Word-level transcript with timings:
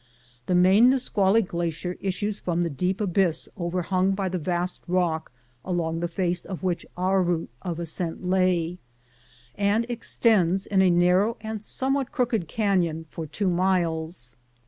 The 0.47 0.55
main 0.55 0.89
Nisqually 0.89 1.43
glacier 1.43 1.95
issues 2.01 2.39
from 2.39 2.63
the 2.63 2.71
deep 2.71 2.99
abyss 2.99 3.47
overhung 3.55 4.13
by 4.15 4.29
the 4.29 4.39
vast 4.39 4.81
rock 4.87 5.31
along 5.63 5.99
the 5.99 6.07
face 6.07 6.43
of 6.43 6.63
which 6.63 6.87
our 6.97 7.21
route 7.21 7.51
of 7.61 7.79
ascent 7.79 8.25
lay, 8.27 8.79
and 9.53 9.85
extends 9.89 10.65
in 10.65 10.81
a 10.81 10.89
narrow 10.89 11.37
and 11.41 11.63
somewhat 11.63 12.11
crooked 12.11 12.47
canyon 12.47 13.05
for 13.11 13.27
two 13.27 13.47
miles. 13.51 14.35